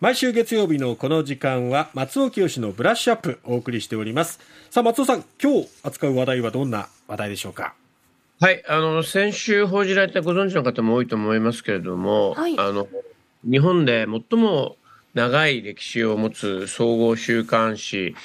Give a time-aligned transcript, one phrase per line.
[0.00, 4.40] 毎週月曜日のこの時間は松尾清のブラッシュアップお送りしております。
[4.70, 7.74] さあ松尾さん今日扱う話題はどんな話題でしょうか？
[8.40, 12.88] はいあの先週報じられたご存知の方も多いと思いますけれども、はい、あの
[13.44, 14.78] 日本で最も
[15.12, 18.16] 長い歴史を持つ総合週刊誌、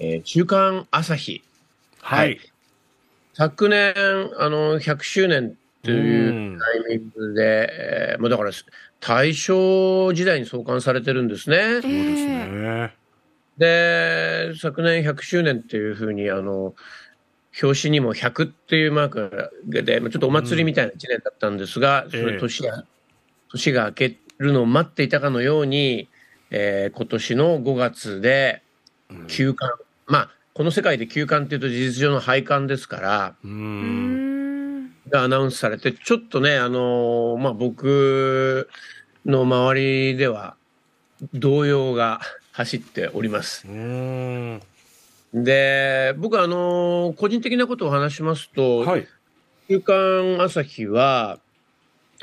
[0.00, 1.44] えー、週刊朝日、
[2.00, 2.40] はい、はい、
[3.34, 3.94] 昨年
[4.36, 8.50] あの100周年というタイミングで、えー、もうだから
[9.00, 11.56] 大正時代に創刊されてるんですね。
[11.56, 12.94] そうですね。
[13.56, 16.74] で、昨年100周年っていうふうに、あの、
[17.62, 22.84] 表紙にも100っていうマークで、ちょっとお祭りみたいな1年だったんですが、うん、それ年が、
[23.50, 26.08] 年が明けるのを待っていたかのように、
[26.50, 28.62] えー、今年の5月で
[29.28, 29.70] 休刊、
[30.08, 34.29] うん、まあ、この世界で休刊っていうと事実上の廃刊ですから、うん
[35.10, 38.68] がアナウンスされて、ちょっとね、あのー、まあ、僕
[39.26, 40.56] の周りでは
[41.34, 42.20] 動揺が
[42.52, 43.66] 走っております。
[45.34, 49.06] で、僕あのー、個人的なことを話しますと、はい、
[49.68, 51.38] 週刊朝日は、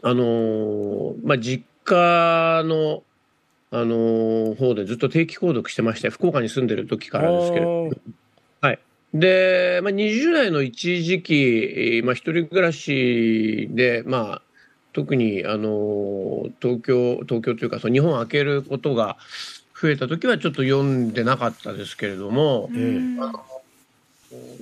[0.04, 3.04] あのー、まあ、実家の、
[3.70, 7.90] あの方でずっと定期購読してまして、福岡に住んでる時からですけれど
[9.20, 14.42] で、まあ、20代の一時期、まあ、一人暮らしで、まあ、
[14.94, 19.18] 特にあの東京東京というかその日本を開けることが
[19.80, 23.20] 増えた時はちょっと読んでなかったですけれども、うん、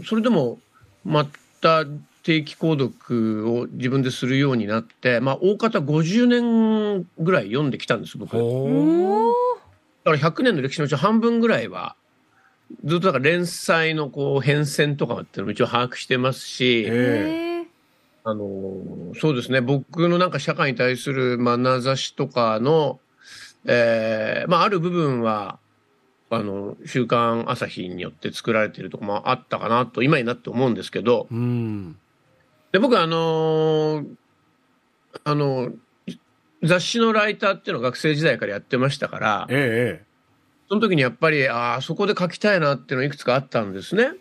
[0.05, 0.59] それでも
[1.03, 1.25] ま
[1.61, 1.85] た
[2.23, 8.31] 定期購読を自分でするようになって、まあ、大方50年ぐらい読んできたんです僕。
[10.03, 11.95] だから100年の歴史のうち半分ぐらいは
[12.83, 16.87] ずっとだから連載のこう変遷とかっていうのも一応把握してますし、
[18.23, 19.61] あのそうですね。
[19.61, 22.99] 僕のなんか社会に対する眼差しとかの、
[23.65, 25.59] えーまあ、ある部分は
[26.29, 31.97] あの週刊朝日によって作られているとこもあったかなと今になって思うんですけど、うん、
[32.71, 34.03] で僕あの
[35.23, 35.71] あの
[36.63, 40.04] 雑誌のライターっていうのを学生時代からやってましたから、ええ、
[40.67, 44.13] その時にやっぱりああそこで書きたいなっていうのいくつかあったんですね。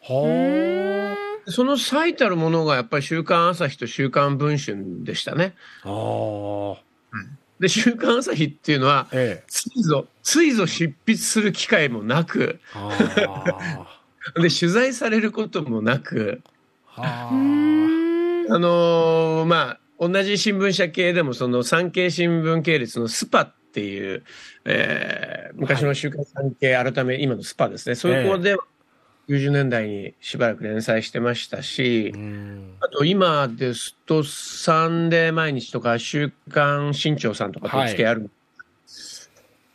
[1.47, 5.55] その最たるものがやっぱり「週刊朝日」と「週刊文春」でしたね。
[7.60, 12.61] で「週刊朝日」っていうのは、ええ、ついぞついぞ執筆する機会もなく
[14.37, 16.41] で取材されることもなく
[16.97, 17.31] あ。
[17.32, 24.22] のー、まあ同じ新聞社系でもその産経新聞系列のスパっっていう、
[24.66, 28.56] えー、昔の週刊産経、改め今のスパですね、そういうとこで
[29.28, 32.14] 90年代にしばらく連載してましたし、
[32.80, 38.30] あと今ですと、サンデー毎日とか、週刊新潮さんとかと付き合いある、はい、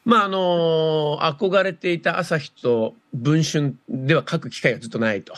[0.05, 5.33] まああの憧れていた朝日と文春では書く機会がずっとないと。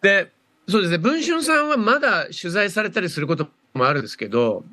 [0.00, 0.32] で
[0.66, 0.98] そうですね。
[0.98, 4.64] 文春さんはまだ取材されたりすることもあるんですけど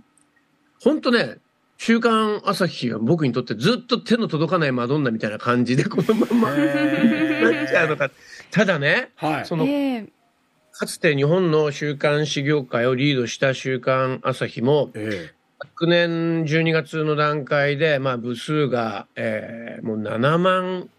[0.82, 1.38] 本当ね
[1.82, 8.12] 週刊朝日は僕にとってずっと手の届かないマドンナみたいな感じで このままなっちゃうのか。
[8.52, 9.66] ただね、はい、その、
[10.74, 20.90] かつて日本の週刊誌業界をリードした週刊朝日も、えー、昨年12月の段階で、まあ、部数が、えー、もう7万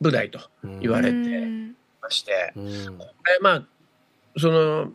[0.00, 0.40] 部台と
[0.80, 1.16] 言われて
[2.02, 3.62] まして、これまあ
[4.36, 4.92] その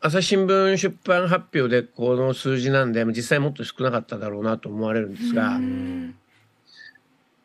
[0.00, 5.58] 朝日新聞出版発表でこの数字なんで実際もっと少なかっただろうなと思われるんですが。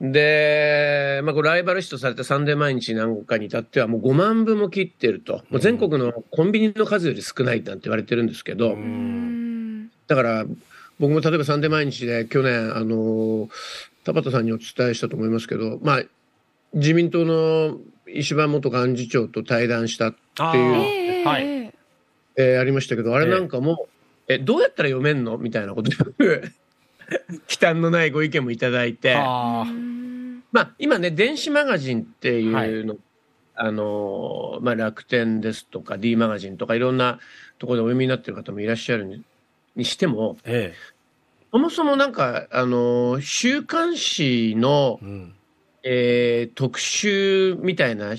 [0.01, 8.77] で、まあ、これライバル視とされたサンデー毎日なんかに至ってはもう5万部も切ってると、もう全国のコンビニの数より少ないなんて言われてるんですけど、
[10.07, 10.45] だから
[10.99, 13.49] 僕も例えばサンデー毎日で去年あの
[14.03, 16.03] 田畑さんにお伝えしたと思いますけど、まあ、
[16.73, 17.77] 自民党の
[18.07, 21.62] 石破元幹事長と対談したっていう、はい、
[22.35, 23.87] えー、ありましたけど、あれなんかも、
[24.27, 25.37] えー、どうやったら読めんの？
[25.37, 25.91] みたいなこと。
[27.47, 29.65] 忌憚のないご意見もいただいて、あ。
[30.51, 32.99] まあ今ね、電子マガジンっていうの、はい、
[33.55, 37.19] あの、まあ楽天ですとか D マガジンとかいろんな
[37.59, 39.23] ところでお読みになってる方もいらっしゃるに
[39.75, 40.93] にしても、ええ、
[41.51, 45.35] そもそもなんか、あの、週刊誌の、うん、
[45.83, 48.15] えー、特集みたいな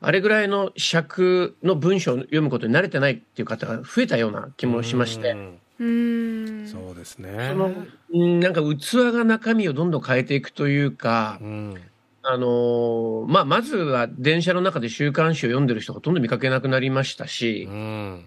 [0.00, 5.32] あれぐらいの尺の文章を読むことに慣れてないっていう方が増えたような気もしまして。
[5.80, 7.50] うんそうですね。
[7.50, 7.70] その
[8.40, 11.76] なんか器が中身をどんどん変えていくというか、うん、
[12.22, 18.26] あのまあまずは電車の中で週刊誌を読んでる人ほとんど見かけなくなりましたし、うん、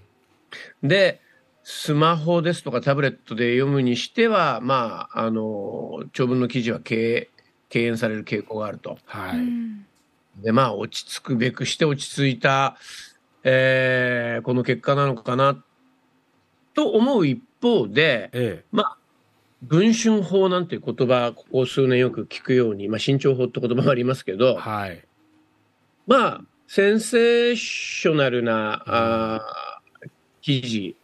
[0.82, 1.20] で
[1.64, 7.30] スマホですとかタブレットで読むにしては、まあ、あの長文の記事は敬
[7.70, 8.98] 敬遠される傾向があると。
[9.06, 9.38] はい、
[10.38, 12.78] でまあ落ち着くべくして落ち着いた、
[13.44, 15.64] えー、この結果なのかな
[16.74, 18.98] と思う一方で、ええ、まあ
[19.62, 25.04] 文春法なんていう言葉ここ数年よく聞くように、まあ、新潮法って言葉もありますけど、はい、
[26.08, 29.42] まあセンセーショナルな、うん、あ
[30.42, 30.96] 記事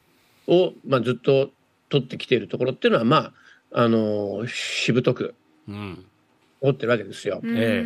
[0.48, 1.52] を、まあ、ずっと
[1.90, 3.34] 取ってきているところっていうのはまあ
[3.72, 5.36] あのしぶとく
[5.68, 7.42] 思ってるわけですよ。
[7.44, 7.58] うん。
[7.58, 7.84] え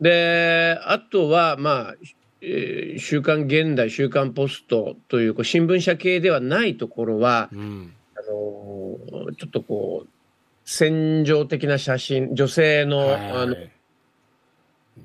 [0.00, 1.94] であとはまあ
[2.42, 10.08] えー、週刊現代、週刊ポストというこう新聞社系ではないところは、うん、あのちょっとこう
[10.64, 13.56] 戦場的な写真、女性のはい、あの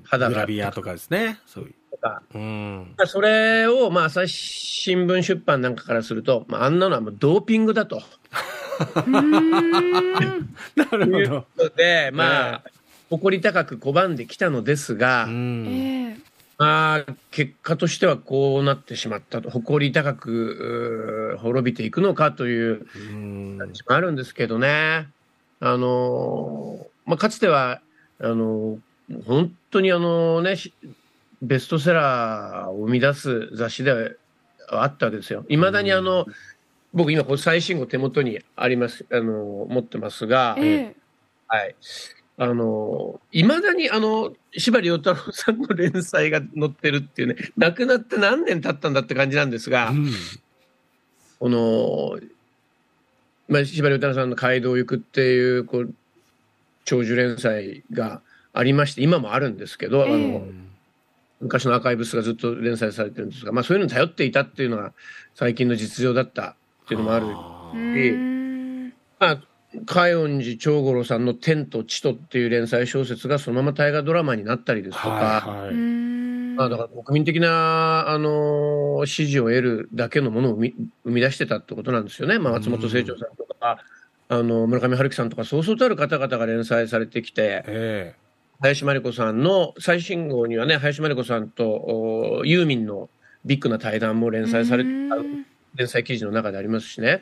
[0.04, 0.30] 肌が。
[0.30, 1.38] グラビアとかですね。
[1.46, 1.74] そういう。
[1.90, 8.02] とか、うん、それを、まあ、朝日新聞出版なんかからすると、まあ、あんなのはもうドーピングだと。
[10.76, 11.70] なるほど。
[11.76, 12.62] で、まあ、
[13.10, 16.22] 誇り高く拒んできたのですが、うん、
[16.58, 22.86] まあ、結果としてはこうなってしまったと、誇り高く滅びていくのかという
[23.58, 25.08] 感じもあるんですけどね。
[25.60, 27.80] あの、まあ、かつては、
[28.20, 28.78] あの、
[29.26, 30.56] 本当にあのね、
[31.42, 34.10] ベストセラーを生み出す雑誌では
[34.70, 35.44] あったわけですよ。
[35.48, 36.26] いまだにあの、
[36.92, 40.94] 僕今これ最新号手元にあります、あの、持ってますが、え
[41.46, 41.76] はい。
[42.38, 50.10] あの、いまだにあの、司馬遼太郎さんの連載が載ってるっていうね、亡くなって何年経ったんだって感じなんですが、うん、
[51.38, 52.18] この、
[53.48, 55.94] まあ、司馬遼太郎さんの街道を行くっていう、こう、
[56.84, 58.20] 長寿連載が
[58.52, 60.46] ありまして、今もあるんですけど、えー、あの、
[61.40, 64.92] 昔のアーカイブスがずっと連載されてるんですが、まあそういうのに頼っていたっていうのが
[65.34, 67.32] 最近の実情だったっていうのもあるし、
[69.18, 69.42] まあ
[69.84, 80.74] 海音寺長五郎さんの「天と地と」っていう連載小説がそのまま大河ドラマになったりですとか、はいはい、まあ、だから国民的な、あのー、支持を得るだけのものを生み
[81.04, 83.78] 生み出してたってことなんですよね、まあ、松本清張さんとか、
[84.28, 87.62] あの村上春樹さんとかそうそうたる方々が連載されてきて。
[87.66, 88.26] えー
[88.60, 93.10] 林真理子さんの最新号にはね林真理子さんとユーミンの
[93.44, 97.20] ビッグな対談も連載され連載記事の中でありますしね。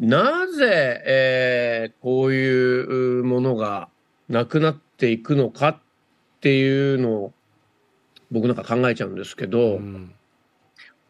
[0.00, 3.88] なぜ、えー、こういうものが
[4.28, 5.78] なくなっていくのかっ
[6.40, 7.32] ていうのを
[8.30, 9.80] 僕なんか考えちゃうんですけど、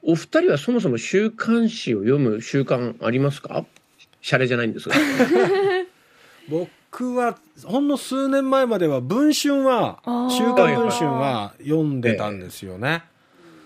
[0.03, 3.65] お二人はそもそも週刊誌を読む習慣ありますか？
[4.23, 4.95] シャレじゃないんですが。
[6.49, 10.01] 僕はほんの数年前までは文春は
[10.31, 13.03] 週刊文春は読んでたんですよね。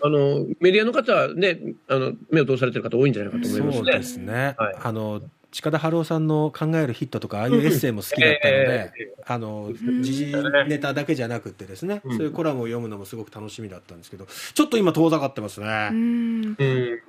[0.03, 1.59] あのメディアの方はね
[1.89, 3.83] あの目を通されてる方多いんじゃないかと思いますね。
[3.83, 4.55] そうですね。
[4.59, 5.23] はい、あの
[5.53, 9.71] 近田春夫さんの考えるヒットとかああいうエッセイも好きだったので、えー、あの
[10.01, 10.33] 時事
[10.67, 16.57] ネタだけじゃなくてですね、うん、そういうコラムを読むのもすごく楽しみだったんですけどちょっと今遠ざかってますね。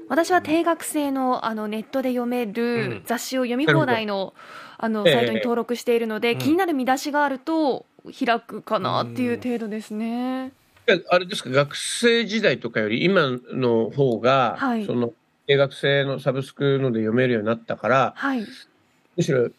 [0.09, 4.33] 私は定額制のあのネットで読める雑誌を読み放題の、
[4.77, 7.85] あのサイトに登録しているので、えー、気になる見出しがあると
[8.19, 10.51] 開くかなっていう程度ですね。
[11.09, 15.13] あれですか学生時代とかより今の方が、はい、その
[15.47, 18.45] 定額制のサブスクので読めるようになったから、はい、
[19.15, 19.49] むしろ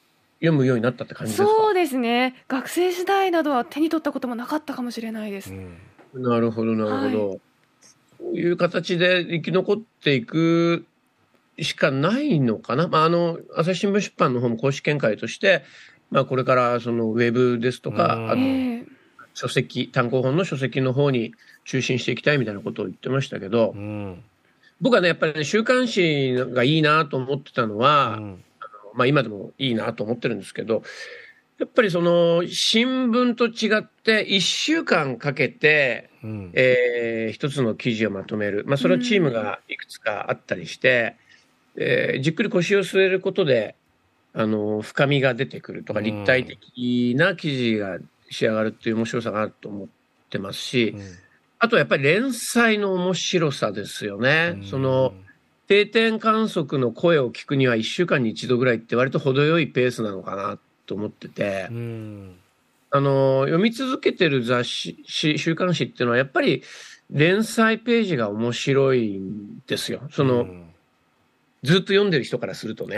[0.41, 1.49] 読むようになったって感じですか？
[1.49, 2.35] そうですね。
[2.49, 7.40] 学生時代などは手に取ったこともなかったかもしれないです、うん、なるほどなるほど、はい、
[8.19, 10.85] そういう形で生き残っていく
[11.59, 15.62] しかないのかな、まあ、あの朝日新聞出版の方も公式見解として、
[16.11, 18.37] まあ、これからそのウェブですとか、あと
[19.35, 24.23] 書籍単行本の書籍の方に中心していきたいみたいなことを言ってましたけど、うん。
[24.81, 30.83] 僕はね、やっぱりね、週刊誌がいいなと思ってたのは、うん、あのまあ今でもいいなと思ってるんですけど、
[31.59, 41.17] やっぱりその新聞と違って1週間かけて、うん、えー、一つの記事をまとめる、まあ、それはチームがいくつかあったりして、
[41.76, 43.76] うん、えー、じっくり腰を据えることで
[44.33, 47.99] あの深みが出てくるとか立体的な記事が
[48.35, 49.88] 仕上がるっていう面白さがあると思っ
[50.31, 51.03] てますし、うん。
[51.59, 54.61] あとやっぱり連載の面白さですよね。
[54.69, 55.14] その
[55.67, 61.69] 定点観測の声を聞くには1週間に1度ぐらいって割と程よいペースなのかなと思ってて、
[62.91, 66.62] あの読み続けてる雑誌週刊誌っていうのはやっぱり
[67.11, 70.03] 連載ページが面白いんですよ。
[70.11, 70.47] その、
[71.62, 72.97] ずっと読んでる人からするとね。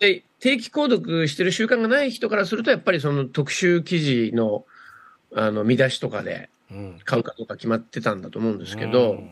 [0.00, 4.64] で定期購読してる習慣がない人からするとやっぱりその特集記事の
[5.32, 6.48] あの見出しとかで
[7.04, 9.22] 買うかどうか決まってたんだと思うんですけど、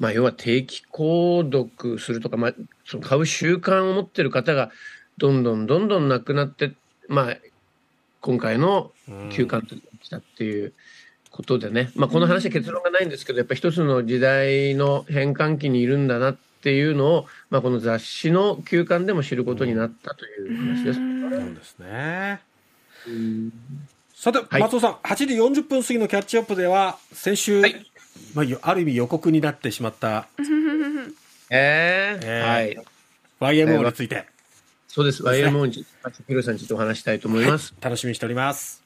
[0.00, 4.72] まあ、要は定期購読するとか、まあ、その買う習慣を持ってる方が
[5.18, 6.72] どんどんどんどんなくなって、
[7.06, 7.36] まあ、
[8.20, 8.90] 今回の
[9.30, 10.72] 休館ときたっていう
[11.30, 20.98] ことでね、まあ、この話は結論がないんですけど、やっぱ一つの時代の変換期にいるんだなっていうのを、まあ、この雑誌の休館でも知ることになったという話です。
[20.98, 22.40] そうですね。
[24.14, 27.86] さて、松尾さん、8時40分過ぎのキャッチアップでは、先週、はい、
[28.34, 30.28] まあ、ある意味予告になってしまった、
[31.48, 34.26] えー、えー、はい、YMO について。
[34.88, 35.86] そうです、YMO に、
[36.26, 38.82] ヒロさんについてお話したいと思います、はい、楽しみにしております。